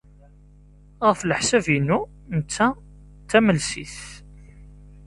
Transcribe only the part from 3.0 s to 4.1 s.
d tamelsit.